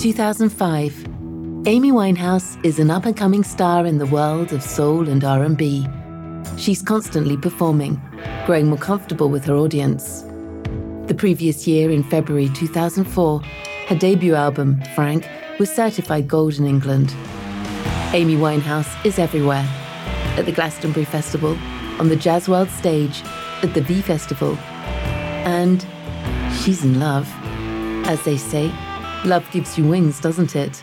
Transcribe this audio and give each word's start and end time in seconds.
2005. 0.00 1.06
Amy 1.66 1.92
Winehouse 1.92 2.58
is 2.64 2.78
an 2.78 2.90
up-and-coming 2.90 3.44
star 3.44 3.84
in 3.84 3.98
the 3.98 4.06
world 4.06 4.50
of 4.50 4.62
soul 4.62 5.06
and 5.06 5.22
R&B. 5.22 5.86
She's 6.56 6.80
constantly 6.80 7.36
performing, 7.36 8.00
growing 8.46 8.68
more 8.68 8.78
comfortable 8.78 9.28
with 9.28 9.44
her 9.44 9.54
audience. 9.54 10.22
The 11.04 11.14
previous 11.14 11.66
year, 11.66 11.90
in 11.90 12.02
February 12.02 12.48
2004, 12.48 13.42
her 13.88 13.94
debut 13.94 14.34
album, 14.34 14.80
Frank, 14.94 15.28
was 15.58 15.70
certified 15.70 16.26
gold 16.26 16.58
in 16.58 16.64
England. 16.64 17.14
Amy 18.14 18.36
Winehouse 18.36 19.04
is 19.04 19.18
everywhere. 19.18 19.68
At 20.38 20.46
the 20.46 20.52
Glastonbury 20.52 21.04
Festival, 21.04 21.58
on 22.00 22.08
the 22.08 22.16
Jazz 22.16 22.48
World 22.48 22.70
stage, 22.70 23.22
at 23.62 23.74
the 23.74 23.82
V 23.82 24.00
Festival. 24.00 24.56
And 25.44 25.86
she's 26.60 26.82
in 26.82 26.98
love. 26.98 27.30
As 28.06 28.22
they 28.24 28.38
say, 28.38 28.72
love 29.26 29.46
gives 29.52 29.76
you 29.76 29.86
wings, 29.86 30.18
doesn't 30.18 30.56
it? 30.56 30.82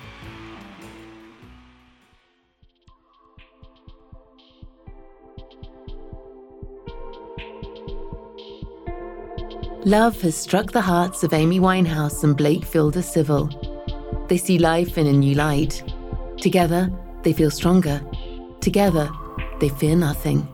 Love 9.86 10.22
has 10.22 10.36
struck 10.36 10.72
the 10.72 10.82
hearts 10.82 11.24
of 11.24 11.34
Amy 11.34 11.60
Winehouse 11.60 12.24
and 12.24 12.38
Blake 12.38 12.64
Fielder 12.64 13.02
Civil. 13.02 13.50
They 14.28 14.38
see 14.38 14.60
life 14.60 15.00
in 15.00 15.08
a 15.08 15.14
new 15.14 15.34
light. 15.34 15.82
Together, 16.38 16.92
they 17.24 17.34
feel 17.34 17.50
stronger. 17.50 18.06
Together, 18.60 19.10
they 19.60 19.70
fear 19.70 19.96
nothing. 19.96 20.48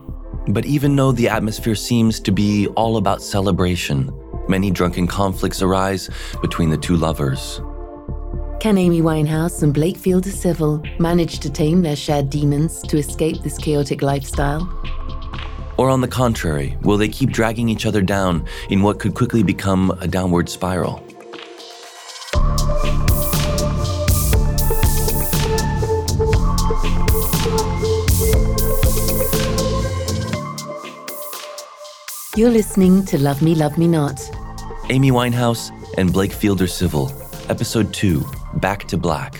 But 0.47 0.65
even 0.65 0.95
though 0.95 1.11
the 1.11 1.29
atmosphere 1.29 1.75
seems 1.75 2.19
to 2.21 2.31
be 2.31 2.67
all 2.69 2.97
about 2.97 3.21
celebration, 3.21 4.11
many 4.49 4.71
drunken 4.71 5.07
conflicts 5.07 5.61
arise 5.61 6.09
between 6.41 6.69
the 6.69 6.77
two 6.77 6.97
lovers. 6.97 7.61
Can 8.59 8.77
Amy 8.77 9.01
Winehouse 9.01 9.63
and 9.63 9.73
Blake 9.73 9.97
Fielder 9.97 10.31
Civil 10.31 10.81
manage 10.99 11.39
to 11.39 11.49
tame 11.49 11.81
their 11.81 11.95
shared 11.95 12.29
demons 12.29 12.81
to 12.83 12.97
escape 12.97 13.41
this 13.41 13.57
chaotic 13.57 14.01
lifestyle? 14.01 14.69
Or 15.77 15.89
on 15.89 16.01
the 16.01 16.07
contrary, 16.07 16.77
will 16.81 16.97
they 16.97 17.09
keep 17.09 17.31
dragging 17.31 17.67
each 17.67 17.85
other 17.85 18.01
down 18.01 18.45
in 18.69 18.81
what 18.81 18.99
could 18.99 19.15
quickly 19.15 19.43
become 19.43 19.91
a 20.01 20.07
downward 20.07 20.49
spiral? 20.49 21.03
You're 32.35 32.49
listening 32.49 33.05
to 33.05 33.19
Love 33.19 33.43
Me, 33.43 33.53
Love 33.53 33.77
Me 33.77 33.87
Not. 33.87 34.19
Amy 34.89 35.11
Winehouse 35.11 35.69
and 35.99 36.11
Blake 36.11 36.31
Fielder 36.31 36.65
Civil, 36.65 37.11
Episode 37.47 37.93
2 37.93 38.25
Back 38.55 38.87
to 38.87 38.97
Black. 38.97 39.39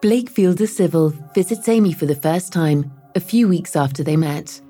Blake 0.00 0.30
Fielder 0.30 0.66
Civil 0.66 1.10
visits 1.32 1.68
Amy 1.68 1.92
for 1.92 2.06
the 2.06 2.16
first 2.16 2.52
time 2.52 2.90
a 3.14 3.20
few 3.20 3.46
weeks 3.46 3.76
after 3.76 4.02
they 4.02 4.16
met. 4.16 4.60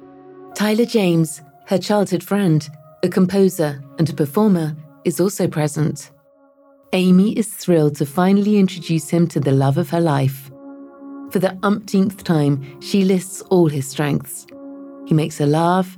Tyler 0.54 0.84
James, 0.84 1.40
her 1.68 1.78
childhood 1.78 2.22
friend, 2.22 2.68
a 3.02 3.08
composer 3.08 3.82
and 3.98 4.10
a 4.10 4.12
performer, 4.12 4.76
is 5.06 5.20
also 5.20 5.48
present. 5.48 6.10
Amy 6.94 7.32
is 7.38 7.48
thrilled 7.48 7.96
to 7.96 8.04
finally 8.04 8.58
introduce 8.58 9.08
him 9.08 9.26
to 9.26 9.40
the 9.40 9.50
love 9.50 9.78
of 9.78 9.88
her 9.88 10.00
life. 10.00 10.50
For 11.30 11.38
the 11.38 11.58
umpteenth 11.62 12.22
time, 12.22 12.78
she 12.82 13.02
lists 13.02 13.40
all 13.48 13.68
his 13.68 13.88
strengths. 13.88 14.46
He 15.06 15.14
makes 15.14 15.38
her 15.38 15.46
laugh, 15.46 15.96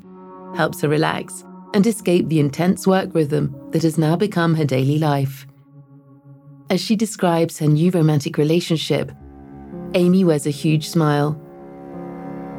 helps 0.55 0.81
her 0.83 0.89
relax, 0.89 1.45
and 1.75 1.85
escape 1.85 2.29
the 2.29 2.39
intense 2.39 2.87
work 2.87 3.13
rhythm 3.13 3.53
that 3.73 3.83
has 3.83 3.99
now 3.99 4.15
become 4.15 4.55
her 4.55 4.65
daily 4.65 5.01
life. 5.01 5.49
As 6.71 6.81
she 6.81 6.95
describes 6.95 7.59
her 7.59 7.67
new 7.67 7.91
romantic 7.91 8.39
relationship, 8.39 9.11
Amy 9.95 10.23
wears 10.23 10.47
a 10.47 10.51
huge 10.51 10.89
smile. 10.89 11.41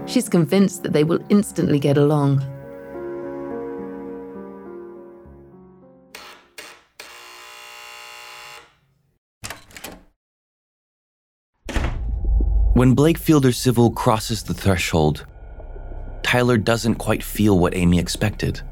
She's 0.07 0.27
convinced 0.27 0.83
that 0.83 0.91
they 0.91 1.05
will 1.05 1.25
instantly 1.29 1.79
get 1.79 1.97
along. 1.97 2.43
When 12.75 12.93
Blake 12.93 13.17
Fielder 13.17 13.53
Civil 13.53 13.91
crosses 13.91 14.43
the 14.43 14.53
threshold, 14.53 15.25
Tyler 16.23 16.57
doesn't 16.57 16.95
quite 16.95 17.23
feel 17.23 17.57
what 17.57 17.73
Amy 17.73 17.99
expected. 17.99 18.63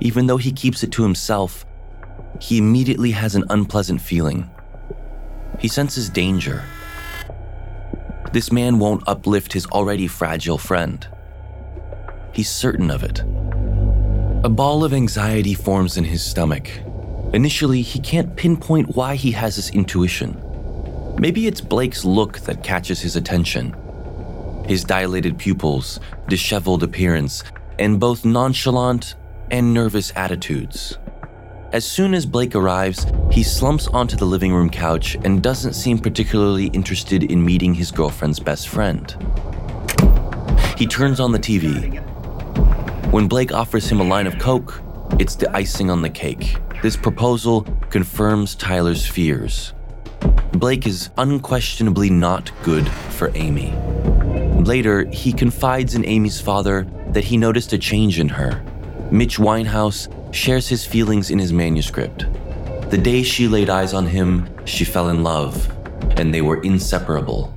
Even 0.00 0.26
though 0.26 0.38
he 0.38 0.50
keeps 0.50 0.82
it 0.82 0.92
to 0.92 1.02
himself, 1.02 1.66
he 2.40 2.56
immediately 2.56 3.10
has 3.10 3.34
an 3.34 3.44
unpleasant 3.50 4.00
feeling. 4.00 4.48
He 5.58 5.68
senses 5.68 6.08
danger. 6.08 6.64
This 8.32 8.50
man 8.50 8.78
won't 8.78 9.06
uplift 9.06 9.52
his 9.52 9.66
already 9.66 10.06
fragile 10.06 10.56
friend. 10.56 11.06
He's 12.32 12.48
certain 12.48 12.90
of 12.90 13.02
it. 13.02 13.20
A 14.42 14.48
ball 14.48 14.84
of 14.84 14.94
anxiety 14.94 15.52
forms 15.52 15.98
in 15.98 16.04
his 16.04 16.24
stomach. 16.24 16.70
Initially, 17.34 17.82
he 17.82 18.00
can't 18.00 18.34
pinpoint 18.36 18.96
why 18.96 19.16
he 19.16 19.32
has 19.32 19.56
this 19.56 19.68
intuition. 19.68 20.42
Maybe 21.18 21.46
it's 21.46 21.62
Blake's 21.62 22.04
look 22.04 22.40
that 22.40 22.62
catches 22.62 23.00
his 23.00 23.16
attention. 23.16 23.74
His 24.66 24.84
dilated 24.84 25.38
pupils, 25.38 25.98
disheveled 26.28 26.82
appearance, 26.82 27.42
and 27.78 27.98
both 27.98 28.26
nonchalant 28.26 29.14
and 29.50 29.72
nervous 29.72 30.12
attitudes. 30.14 30.98
As 31.72 31.86
soon 31.86 32.12
as 32.12 32.26
Blake 32.26 32.54
arrives, 32.54 33.06
he 33.32 33.42
slumps 33.42 33.86
onto 33.88 34.16
the 34.16 34.26
living 34.26 34.52
room 34.52 34.68
couch 34.68 35.16
and 35.24 35.42
doesn't 35.42 35.72
seem 35.72 35.98
particularly 35.98 36.66
interested 36.68 37.22
in 37.24 37.44
meeting 37.44 37.72
his 37.72 37.90
girlfriend's 37.90 38.38
best 38.38 38.68
friend. 38.68 39.16
He 40.76 40.86
turns 40.86 41.18
on 41.18 41.32
the 41.32 41.38
TV. 41.38 41.98
When 43.10 43.26
Blake 43.26 43.52
offers 43.52 43.88
him 43.88 44.00
a 44.00 44.04
line 44.04 44.26
of 44.26 44.38
Coke, 44.38 44.82
it's 45.18 45.34
the 45.34 45.54
icing 45.56 45.90
on 45.90 46.02
the 46.02 46.10
cake. 46.10 46.56
This 46.82 46.96
proposal 46.96 47.62
confirms 47.88 48.54
Tyler's 48.54 49.06
fears. 49.06 49.72
Blake 50.58 50.86
is 50.86 51.10
unquestionably 51.18 52.08
not 52.08 52.50
good 52.62 52.88
for 52.88 53.30
Amy. 53.34 53.72
Later, 54.62 55.04
he 55.10 55.32
confides 55.32 55.94
in 55.94 56.04
Amy's 56.06 56.40
father 56.40 56.86
that 57.10 57.24
he 57.24 57.36
noticed 57.36 57.72
a 57.74 57.78
change 57.78 58.18
in 58.18 58.28
her. 58.30 58.64
Mitch 59.10 59.36
Winehouse 59.36 60.08
shares 60.34 60.66
his 60.66 60.86
feelings 60.86 61.30
in 61.30 61.38
his 61.38 61.52
manuscript. 61.52 62.26
The 62.90 62.98
day 62.98 63.22
she 63.22 63.48
laid 63.48 63.68
eyes 63.68 63.92
on 63.92 64.06
him, 64.06 64.48
she 64.64 64.84
fell 64.84 65.10
in 65.10 65.22
love, 65.22 65.70
and 66.18 66.32
they 66.32 66.42
were 66.42 66.62
inseparable. 66.62 67.52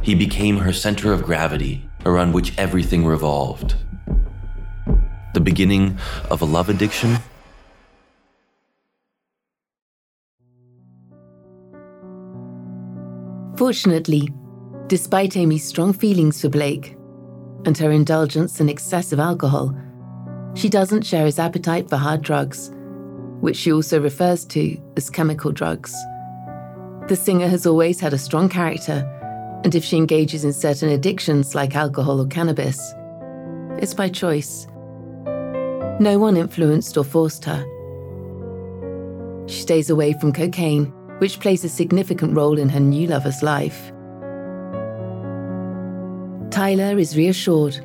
He 0.00 0.14
became 0.14 0.56
her 0.58 0.72
center 0.72 1.12
of 1.12 1.24
gravity, 1.24 1.88
around 2.06 2.32
which 2.32 2.56
everything 2.58 3.04
revolved. 3.04 3.74
The 5.34 5.40
beginning 5.40 5.98
of 6.30 6.40
a 6.40 6.46
love 6.46 6.68
addiction 6.68 7.18
Fortunately, 13.56 14.28
despite 14.88 15.36
Amy's 15.36 15.66
strong 15.66 15.92
feelings 15.92 16.40
for 16.40 16.48
Blake 16.48 16.96
and 17.64 17.78
her 17.78 17.92
indulgence 17.92 18.60
in 18.60 18.68
excessive 18.68 19.20
alcohol, 19.20 19.76
she 20.54 20.68
doesn't 20.68 21.06
share 21.06 21.24
his 21.24 21.38
appetite 21.38 21.88
for 21.88 21.96
hard 21.96 22.22
drugs, 22.22 22.72
which 23.40 23.56
she 23.56 23.72
also 23.72 24.00
refers 24.00 24.44
to 24.46 24.76
as 24.96 25.08
chemical 25.08 25.52
drugs. 25.52 25.94
The 27.08 27.16
singer 27.16 27.46
has 27.46 27.64
always 27.64 28.00
had 28.00 28.12
a 28.12 28.18
strong 28.18 28.48
character, 28.48 29.08
and 29.62 29.74
if 29.74 29.84
she 29.84 29.98
engages 29.98 30.44
in 30.44 30.52
certain 30.52 30.88
addictions 30.88 31.54
like 31.54 31.76
alcohol 31.76 32.20
or 32.20 32.26
cannabis, 32.26 32.92
it's 33.78 33.94
by 33.94 34.08
choice. 34.08 34.66
No 36.00 36.18
one 36.18 36.36
influenced 36.36 36.96
or 36.96 37.04
forced 37.04 37.44
her. 37.44 37.64
She 39.46 39.60
stays 39.60 39.90
away 39.90 40.14
from 40.14 40.32
cocaine, 40.32 40.92
which 41.18 41.40
plays 41.40 41.64
a 41.64 41.68
significant 41.68 42.36
role 42.36 42.58
in 42.58 42.68
her 42.68 42.80
new 42.80 43.06
lover's 43.06 43.42
life. 43.42 43.92
Tyler 46.50 46.98
is 46.98 47.16
reassured. 47.16 47.76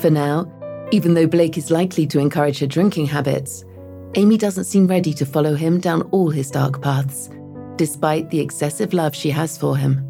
For 0.00 0.10
now, 0.10 0.50
even 0.90 1.14
though 1.14 1.26
Blake 1.26 1.56
is 1.58 1.70
likely 1.70 2.06
to 2.06 2.18
encourage 2.18 2.58
her 2.58 2.66
drinking 2.66 3.06
habits, 3.06 3.64
Amy 4.14 4.36
doesn't 4.36 4.64
seem 4.64 4.86
ready 4.86 5.12
to 5.14 5.26
follow 5.26 5.54
him 5.54 5.78
down 5.80 6.02
all 6.10 6.30
his 6.30 6.50
dark 6.50 6.80
paths, 6.82 7.30
despite 7.76 8.30
the 8.30 8.40
excessive 8.40 8.92
love 8.92 9.14
she 9.14 9.30
has 9.30 9.58
for 9.58 9.76
him. 9.76 10.04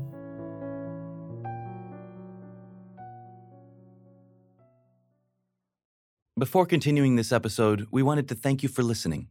Before 6.38 6.66
continuing 6.66 7.16
this 7.16 7.32
episode, 7.32 7.88
we 7.90 8.04
wanted 8.04 8.28
to 8.28 8.36
thank 8.36 8.62
you 8.62 8.68
for 8.68 8.84
listening. 8.84 9.28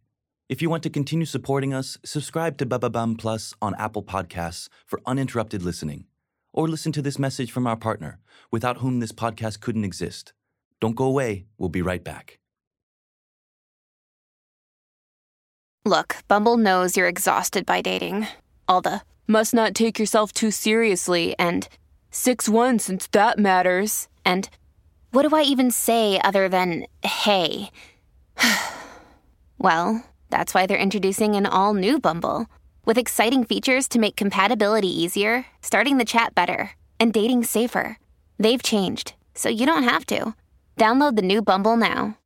If 0.50 0.62
you 0.62 0.70
want 0.70 0.84
to 0.84 0.90
continue 0.90 1.26
supporting 1.26 1.74
us, 1.74 1.98
subscribe 2.06 2.58
to 2.60 2.66
Bababam 2.66 3.18
Plus 3.18 3.54
on 3.62 3.76
Apple 3.76 4.02
Podcasts 4.02 4.70
for 4.86 5.02
uninterrupted 5.06 5.62
listening. 5.62 6.06
Or 6.54 6.70
listen 6.70 6.94
to 6.94 7.02
this 7.02 7.20
message 7.20 7.52
from 7.52 7.68
our 7.68 7.76
partner, 7.76 8.20
without 8.50 8.78
whom 8.78 9.02
this 9.02 9.12
podcast 9.12 9.60
couldn't 9.60 9.84
exist. 9.84 10.32
Don't 10.80 10.96
go 10.96 11.04
away, 11.04 11.48
we'll 11.58 11.68
be 11.68 11.82
right 11.82 12.02
back. 12.02 12.40
Look, 15.84 16.16
Bumble 16.30 16.56
knows 16.56 16.96
you're 16.96 17.10
exhausted 17.10 17.66
by 17.66 17.82
dating. 17.82 18.28
All 18.70 18.80
the 18.80 19.02
must 19.28 19.54
not 19.54 19.76
take 19.76 20.00
yourself 20.00 20.32
too 20.32 20.52
seriously 20.52 21.36
and 21.38 21.68
6 22.12 22.48
1 22.48 22.80
since 22.80 23.08
that 23.08 23.38
matters. 23.38 24.08
And 24.24 24.50
what 25.12 25.28
do 25.28 25.36
I 25.36 25.42
even 25.42 25.72
say 25.72 26.22
other 26.24 26.48
than 26.48 26.86
hey? 27.04 27.70
well, 29.58 30.06
that's 30.30 30.54
why 30.54 30.66
they're 30.66 30.78
introducing 30.78 31.36
an 31.36 31.46
all 31.46 31.74
new 31.74 32.00
Bumble 32.00 32.48
with 32.86 32.98
exciting 32.98 33.44
features 33.44 33.88
to 33.90 34.00
make 34.00 34.16
compatibility 34.16 34.88
easier, 34.88 35.46
starting 35.62 35.98
the 35.98 36.06
chat 36.06 36.34
better, 36.34 36.72
and 37.00 37.14
dating 37.14 37.44
safer. 37.44 37.98
They've 38.40 38.64
changed, 38.64 39.14
so 39.36 39.50
you 39.50 39.66
don't 39.66 39.84
have 39.84 40.06
to. 40.08 40.34
Download 40.78 41.16
the 41.16 41.22
new 41.22 41.42
Bumble 41.42 41.76
now. 41.76 42.18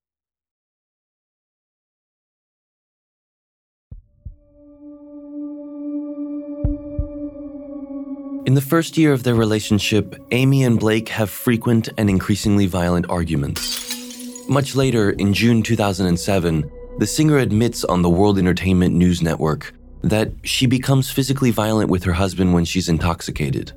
In 8.45 8.55
the 8.55 8.61
first 8.61 8.97
year 8.97 9.13
of 9.13 9.23
their 9.23 9.35
relationship, 9.35 10.15
Amy 10.31 10.63
and 10.63 10.79
Blake 10.79 11.09
have 11.09 11.29
frequent 11.29 11.89
and 11.97 12.09
increasingly 12.09 12.65
violent 12.65 13.09
arguments. 13.09 14.49
Much 14.49 14.75
later, 14.75 15.11
in 15.11 15.33
June 15.33 15.63
2007, 15.63 16.69
the 17.01 17.07
singer 17.07 17.39
admits 17.39 17.83
on 17.83 18.03
the 18.03 18.09
World 18.11 18.37
Entertainment 18.37 18.93
News 18.93 19.23
Network 19.23 19.73
that 20.03 20.31
she 20.43 20.67
becomes 20.67 21.09
physically 21.09 21.49
violent 21.49 21.89
with 21.89 22.03
her 22.03 22.13
husband 22.13 22.53
when 22.53 22.63
she's 22.63 22.87
intoxicated. 22.87 23.71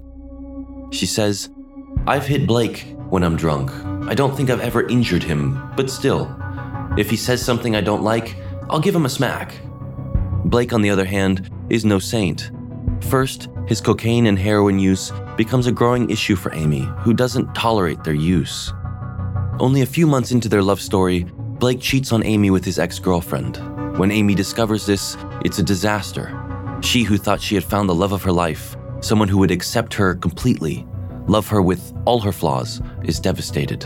She 0.90 1.06
says, 1.06 1.48
I've 2.06 2.26
hit 2.26 2.46
Blake 2.46 2.84
when 3.08 3.24
I'm 3.24 3.34
drunk. 3.34 3.70
I 4.06 4.12
don't 4.12 4.36
think 4.36 4.50
I've 4.50 4.60
ever 4.60 4.86
injured 4.88 5.22
him, 5.22 5.58
but 5.74 5.88
still, 5.88 6.36
if 6.98 7.08
he 7.08 7.16
says 7.16 7.42
something 7.42 7.74
I 7.74 7.80
don't 7.80 8.02
like, 8.02 8.36
I'll 8.68 8.78
give 8.78 8.94
him 8.94 9.06
a 9.06 9.08
smack. 9.08 9.54
Blake, 10.44 10.74
on 10.74 10.82
the 10.82 10.90
other 10.90 11.06
hand, 11.06 11.48
is 11.70 11.86
no 11.86 11.98
saint. 11.98 12.50
First, 13.04 13.48
his 13.66 13.80
cocaine 13.80 14.26
and 14.26 14.38
heroin 14.38 14.78
use 14.78 15.12
becomes 15.38 15.66
a 15.66 15.72
growing 15.72 16.10
issue 16.10 16.36
for 16.36 16.52
Amy, 16.52 16.86
who 16.98 17.14
doesn't 17.14 17.54
tolerate 17.54 18.04
their 18.04 18.12
use. 18.12 18.70
Only 19.58 19.80
a 19.80 19.86
few 19.86 20.06
months 20.06 20.30
into 20.30 20.50
their 20.50 20.62
love 20.62 20.82
story, 20.82 21.24
Blake 21.64 21.80
cheats 21.80 22.12
on 22.12 22.22
Amy 22.26 22.50
with 22.50 22.62
his 22.62 22.78
ex 22.78 22.98
girlfriend. 22.98 23.56
When 23.98 24.10
Amy 24.10 24.34
discovers 24.34 24.84
this, 24.84 25.16
it's 25.46 25.58
a 25.58 25.62
disaster. 25.62 26.28
She, 26.82 27.04
who 27.04 27.16
thought 27.16 27.40
she 27.40 27.54
had 27.54 27.64
found 27.64 27.88
the 27.88 27.94
love 27.94 28.12
of 28.12 28.22
her 28.24 28.32
life, 28.32 28.76
someone 29.00 29.28
who 29.28 29.38
would 29.38 29.50
accept 29.50 29.94
her 29.94 30.14
completely, 30.14 30.86
love 31.26 31.48
her 31.48 31.62
with 31.62 31.94
all 32.04 32.20
her 32.20 32.32
flaws, 32.32 32.82
is 33.04 33.18
devastated. 33.18 33.82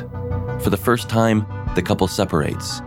For 0.58 0.70
the 0.70 0.76
first 0.76 1.08
time, 1.08 1.46
the 1.76 1.82
couple 1.82 2.08
separates. 2.08 2.80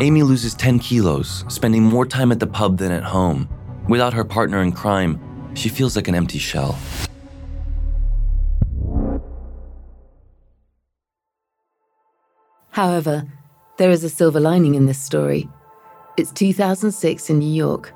Amy 0.00 0.22
loses 0.22 0.54
10 0.54 0.78
kilos, 0.78 1.44
spending 1.48 1.82
more 1.82 2.06
time 2.06 2.30
at 2.30 2.38
the 2.38 2.46
pub 2.46 2.78
than 2.78 2.92
at 2.92 3.02
home. 3.02 3.48
Without 3.88 4.14
her 4.14 4.24
partner 4.24 4.62
in 4.62 4.70
crime, 4.70 5.18
she 5.56 5.68
feels 5.68 5.96
like 5.96 6.06
an 6.06 6.14
empty 6.14 6.38
shell. 6.38 6.78
However, 12.70 13.26
there 13.82 13.90
is 13.90 14.04
a 14.04 14.08
silver 14.08 14.38
lining 14.38 14.76
in 14.76 14.86
this 14.86 15.02
story. 15.02 15.48
It's 16.16 16.30
2006 16.30 17.30
in 17.30 17.40
New 17.40 17.52
York. 17.52 17.92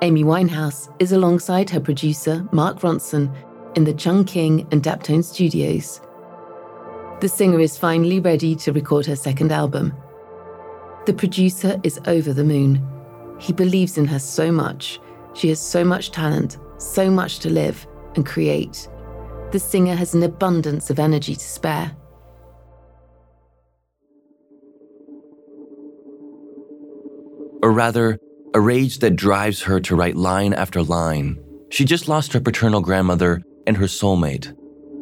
Amy 0.00 0.24
Winehouse 0.24 0.90
is 0.98 1.12
alongside 1.12 1.68
her 1.68 1.78
producer, 1.78 2.48
Mark 2.52 2.78
Ronson, 2.78 3.30
in 3.76 3.84
the 3.84 3.92
Chung 3.92 4.24
King 4.24 4.66
and 4.72 4.82
Daptone 4.82 5.22
studios. 5.22 6.00
The 7.20 7.28
singer 7.28 7.60
is 7.60 7.76
finally 7.76 8.18
ready 8.18 8.56
to 8.56 8.72
record 8.72 9.04
her 9.04 9.14
second 9.14 9.52
album. 9.52 9.92
The 11.04 11.12
producer 11.12 11.78
is 11.82 12.00
over 12.06 12.32
the 12.32 12.42
moon. 12.42 12.82
He 13.38 13.52
believes 13.52 13.98
in 13.98 14.06
her 14.06 14.18
so 14.18 14.50
much. 14.50 15.00
She 15.34 15.50
has 15.50 15.60
so 15.60 15.84
much 15.84 16.12
talent, 16.12 16.56
so 16.78 17.10
much 17.10 17.40
to 17.40 17.50
live 17.50 17.86
and 18.14 18.24
create. 18.24 18.88
The 19.52 19.58
singer 19.58 19.96
has 19.96 20.14
an 20.14 20.22
abundance 20.22 20.88
of 20.88 20.98
energy 20.98 21.34
to 21.34 21.44
spare. 21.44 21.94
Or 27.70 27.72
rather, 27.72 28.18
a 28.52 28.60
rage 28.60 28.98
that 28.98 29.14
drives 29.14 29.62
her 29.62 29.78
to 29.78 29.94
write 29.94 30.16
line 30.16 30.52
after 30.54 30.82
line. 30.82 31.40
She 31.68 31.84
just 31.84 32.08
lost 32.08 32.32
her 32.32 32.40
paternal 32.40 32.80
grandmother 32.80 33.42
and 33.64 33.76
her 33.76 33.86
soulmate. 33.86 34.52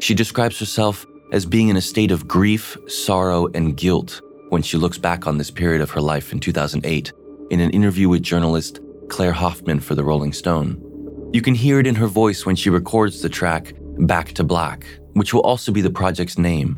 She 0.02 0.12
describes 0.12 0.58
herself 0.60 1.06
as 1.32 1.46
being 1.46 1.70
in 1.70 1.78
a 1.78 1.80
state 1.80 2.10
of 2.10 2.28
grief, 2.28 2.76
sorrow, 2.86 3.46
and 3.54 3.74
guilt 3.74 4.20
when 4.50 4.60
she 4.60 4.76
looks 4.76 4.98
back 4.98 5.26
on 5.26 5.38
this 5.38 5.50
period 5.50 5.80
of 5.80 5.88
her 5.92 6.02
life 6.02 6.30
in 6.30 6.40
2008 6.40 7.10
in 7.50 7.60
an 7.60 7.70
interview 7.70 8.10
with 8.10 8.22
journalist 8.22 8.80
Claire 9.08 9.32
Hoffman 9.32 9.80
for 9.80 9.94
The 9.94 10.04
Rolling 10.04 10.34
Stone. 10.34 11.30
You 11.32 11.40
can 11.40 11.54
hear 11.54 11.80
it 11.80 11.86
in 11.86 11.94
her 11.94 12.06
voice 12.06 12.44
when 12.44 12.54
she 12.54 12.68
records 12.68 13.22
the 13.22 13.30
track 13.30 13.72
Back 14.00 14.34
to 14.34 14.44
Black, 14.44 14.84
which 15.14 15.32
will 15.32 15.40
also 15.40 15.72
be 15.72 15.80
the 15.80 15.88
project's 15.88 16.36
name. 16.36 16.76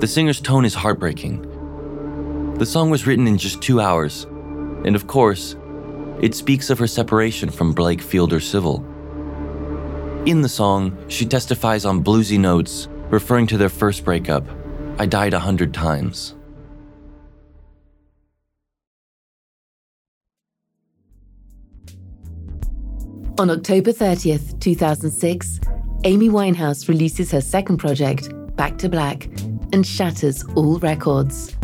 The 0.00 0.06
singer's 0.06 0.40
tone 0.40 0.64
is 0.64 0.74
heartbreaking. 0.74 2.54
The 2.58 2.66
song 2.66 2.88
was 2.88 3.04
written 3.04 3.26
in 3.26 3.36
just 3.36 3.60
two 3.60 3.80
hours, 3.80 4.24
and 4.84 4.94
of 4.94 5.08
course, 5.08 5.56
it 6.22 6.36
speaks 6.36 6.70
of 6.70 6.78
her 6.78 6.86
separation 6.86 7.50
from 7.50 7.72
Blake 7.72 8.00
Fielder 8.00 8.38
Civil. 8.38 8.76
In 10.24 10.42
the 10.42 10.48
song, 10.48 10.96
she 11.08 11.26
testifies 11.26 11.84
on 11.84 12.04
bluesy 12.04 12.38
notes, 12.38 12.86
referring 13.10 13.48
to 13.48 13.56
their 13.56 13.68
first 13.68 14.04
breakup 14.04 14.44
I 15.00 15.06
died 15.06 15.34
a 15.34 15.40
hundred 15.40 15.74
times. 15.74 16.34
On 23.38 23.50
October 23.50 23.92
30th, 23.92 24.60
2006, 24.60 25.60
Amy 26.04 26.28
Winehouse 26.28 26.88
releases 26.88 27.32
her 27.32 27.40
second 27.40 27.78
project, 27.78 28.28
Back 28.56 28.76
to 28.78 28.88
Black, 28.88 29.28
and 29.78 29.86
shatters 29.86 30.42
all 30.56 30.76
records. 30.80 31.56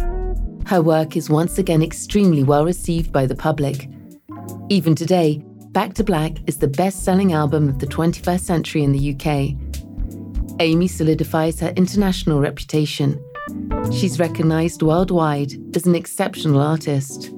Her 0.67 0.81
work 0.81 1.17
is 1.17 1.29
once 1.29 1.59
again 1.59 1.83
extremely 1.83 2.45
well 2.45 2.65
received 2.65 3.13
by 3.13 3.27
the 3.27 3.35
public. 3.35 3.89
Even 4.69 4.95
today, 4.95 5.43
Back 5.73 5.95
to 5.95 6.05
Black 6.05 6.37
is 6.47 6.59
the 6.59 6.69
best 6.69 7.03
selling 7.03 7.33
album 7.33 7.69
of 7.69 7.81
the 7.81 7.89
21st 7.89 8.39
century 8.39 8.85
in 8.85 8.93
the 8.93 9.05
UK. 9.13 9.57
Amy 10.61 10.87
solidifies 10.87 11.59
her 11.59 11.73
international 11.75 12.39
reputation. 12.39 13.21
She's 13.91 14.21
recognised 14.21 14.81
worldwide 14.81 15.53
as 15.75 15.85
an 15.85 15.97
exceptional 15.97 16.61
artist. 16.61 17.33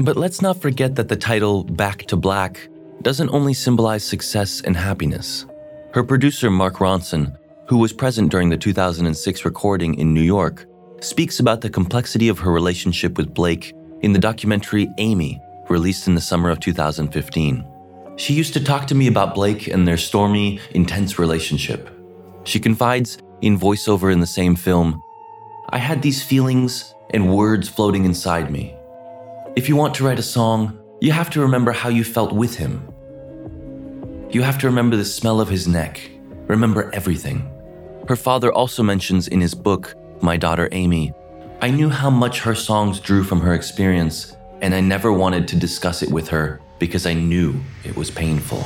But 0.00 0.16
let's 0.16 0.42
not 0.42 0.60
forget 0.60 0.96
that 0.96 1.06
the 1.06 1.14
title 1.14 1.62
Back 1.62 2.06
to 2.06 2.16
Black 2.16 2.68
doesn't 3.02 3.30
only 3.30 3.54
symbolize 3.54 4.04
success 4.04 4.60
and 4.62 4.76
happiness. 4.76 5.46
Her 5.94 6.02
producer, 6.02 6.50
Mark 6.50 6.76
Ronson, 6.76 7.36
who 7.68 7.78
was 7.78 7.92
present 7.92 8.30
during 8.30 8.48
the 8.48 8.56
2006 8.56 9.44
recording 9.44 9.94
in 9.94 10.14
New 10.14 10.22
York, 10.22 10.66
speaks 11.00 11.40
about 11.40 11.60
the 11.60 11.70
complexity 11.70 12.28
of 12.28 12.38
her 12.38 12.52
relationship 12.52 13.16
with 13.16 13.34
Blake 13.34 13.74
in 14.00 14.12
the 14.12 14.18
documentary 14.18 14.88
Amy, 14.98 15.40
released 15.68 16.06
in 16.06 16.14
the 16.14 16.20
summer 16.20 16.50
of 16.50 16.60
2015. 16.60 17.64
She 18.16 18.34
used 18.34 18.52
to 18.54 18.64
talk 18.64 18.86
to 18.88 18.94
me 18.94 19.06
about 19.06 19.34
Blake 19.34 19.68
and 19.68 19.86
their 19.86 19.96
stormy, 19.96 20.60
intense 20.72 21.18
relationship. 21.18 21.90
She 22.44 22.60
confides 22.60 23.18
in 23.40 23.58
voiceover 23.58 24.12
in 24.12 24.20
the 24.20 24.26
same 24.26 24.54
film 24.54 25.02
I 25.74 25.78
had 25.78 26.02
these 26.02 26.22
feelings 26.22 26.94
and 27.14 27.34
words 27.34 27.66
floating 27.66 28.04
inside 28.04 28.50
me. 28.50 28.76
If 29.56 29.70
you 29.70 29.76
want 29.76 29.94
to 29.94 30.04
write 30.04 30.18
a 30.18 30.22
song, 30.22 30.78
you 31.00 31.12
have 31.12 31.30
to 31.30 31.40
remember 31.40 31.72
how 31.72 31.88
you 31.88 32.04
felt 32.04 32.32
with 32.34 32.56
him. 32.56 32.91
You 34.32 34.40
have 34.40 34.56
to 34.60 34.66
remember 34.66 34.96
the 34.96 35.04
smell 35.04 35.42
of 35.42 35.50
his 35.50 35.68
neck, 35.68 36.00
remember 36.46 36.90
everything. 36.94 37.52
Her 38.08 38.16
father 38.16 38.50
also 38.50 38.82
mentions 38.82 39.28
in 39.28 39.42
his 39.42 39.54
book, 39.54 39.94
My 40.22 40.38
Daughter 40.38 40.70
Amy, 40.72 41.12
I 41.60 41.70
knew 41.70 41.90
how 41.90 42.08
much 42.08 42.40
her 42.40 42.54
songs 42.54 42.98
drew 42.98 43.24
from 43.24 43.42
her 43.42 43.52
experience, 43.52 44.34
and 44.62 44.74
I 44.74 44.80
never 44.80 45.12
wanted 45.12 45.46
to 45.48 45.56
discuss 45.56 46.02
it 46.02 46.10
with 46.10 46.28
her 46.28 46.62
because 46.78 47.04
I 47.04 47.12
knew 47.12 47.60
it 47.84 47.94
was 47.94 48.10
painful. 48.10 48.64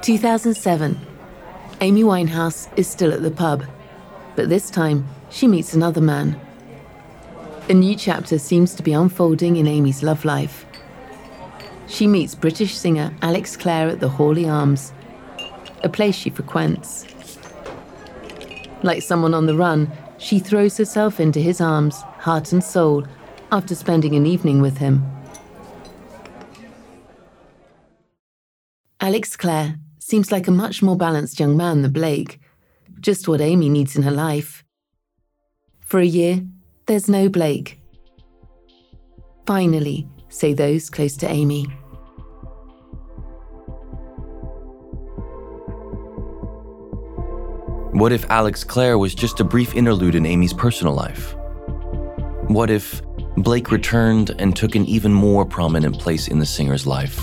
Two 0.00 0.16
thousand 0.16 0.54
seven. 0.54 0.98
Amy 1.82 2.02
Winehouse 2.02 2.66
is 2.78 2.88
still 2.88 3.12
at 3.12 3.22
the 3.22 3.30
pub, 3.30 3.62
but 4.36 4.48
this 4.48 4.70
time 4.70 5.06
she 5.28 5.46
meets 5.46 5.74
another 5.74 6.00
man. 6.00 6.40
A 7.68 7.74
new 7.74 7.94
chapter 7.94 8.38
seems 8.38 8.74
to 8.74 8.82
be 8.82 8.92
unfolding 8.92 9.56
in 9.56 9.68
Amy's 9.68 10.02
love 10.02 10.24
life. 10.24 10.66
She 11.86 12.08
meets 12.08 12.34
British 12.34 12.76
singer 12.76 13.14
Alex 13.22 13.56
Clare 13.56 13.88
at 13.88 14.00
the 14.00 14.08
Hawley 14.08 14.48
Arms, 14.48 14.92
a 15.84 15.88
place 15.88 16.16
she 16.16 16.28
frequents. 16.28 17.06
Like 18.82 19.02
someone 19.02 19.32
on 19.32 19.46
the 19.46 19.54
run, 19.54 19.92
she 20.18 20.40
throws 20.40 20.76
herself 20.76 21.20
into 21.20 21.38
his 21.38 21.60
arms, 21.60 22.00
heart 22.18 22.50
and 22.50 22.64
soul, 22.64 23.06
after 23.52 23.76
spending 23.76 24.16
an 24.16 24.26
evening 24.26 24.60
with 24.60 24.78
him. 24.78 25.06
Alex 29.00 29.36
Clare 29.36 29.76
seems 30.00 30.32
like 30.32 30.48
a 30.48 30.52
much 30.52 30.82
more 30.82 30.96
balanced 30.96 31.38
young 31.38 31.56
man 31.56 31.82
than 31.82 31.92
Blake, 31.92 32.40
just 33.00 33.28
what 33.28 33.40
Amy 33.40 33.68
needs 33.68 33.94
in 33.94 34.02
her 34.02 34.10
life. 34.10 34.64
For 35.80 36.00
a 36.00 36.04
year, 36.04 36.42
there's 36.86 37.08
no 37.08 37.28
Blake. 37.28 37.80
Finally, 39.46 40.08
say 40.28 40.52
those 40.52 40.88
close 40.90 41.16
to 41.18 41.28
Amy. 41.28 41.64
What 47.92 48.10
if 48.10 48.24
Alex 48.30 48.64
Clare 48.64 48.96
was 48.96 49.14
just 49.14 49.40
a 49.40 49.44
brief 49.44 49.74
interlude 49.74 50.14
in 50.14 50.24
Amy's 50.24 50.54
personal 50.54 50.94
life? 50.94 51.34
What 52.48 52.70
if 52.70 53.02
Blake 53.36 53.70
returned 53.70 54.34
and 54.38 54.56
took 54.56 54.74
an 54.74 54.86
even 54.86 55.12
more 55.12 55.44
prominent 55.44 55.98
place 55.98 56.28
in 56.28 56.38
the 56.38 56.46
singer's 56.46 56.86
life? 56.86 57.20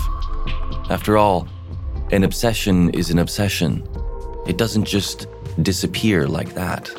After 0.88 1.16
all, 1.16 1.48
an 2.12 2.24
obsession 2.24 2.90
is 2.90 3.10
an 3.10 3.18
obsession. 3.18 3.86
It 4.46 4.56
doesn't 4.56 4.84
just 4.84 5.26
disappear 5.62 6.26
like 6.28 6.54
that. 6.54 6.90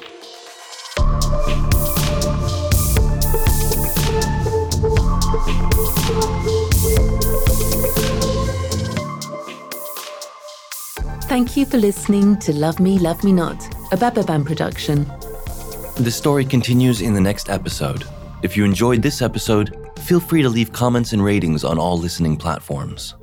Thank 11.31 11.55
you 11.55 11.65
for 11.65 11.77
listening 11.77 12.37
to 12.39 12.51
Love 12.51 12.81
Me, 12.81 12.99
Love 12.99 13.23
Me 13.23 13.31
Not, 13.31 13.55
a 13.93 13.95
Bababam 13.95 14.45
production. 14.45 15.05
The 15.95 16.11
story 16.11 16.43
continues 16.43 16.99
in 16.99 17.13
the 17.13 17.21
next 17.21 17.49
episode. 17.49 18.03
If 18.43 18.57
you 18.57 18.65
enjoyed 18.65 19.01
this 19.01 19.21
episode, 19.21 19.73
feel 19.99 20.19
free 20.19 20.41
to 20.41 20.49
leave 20.49 20.73
comments 20.73 21.13
and 21.13 21.23
ratings 21.23 21.63
on 21.63 21.79
all 21.79 21.97
listening 21.97 22.35
platforms. 22.35 23.15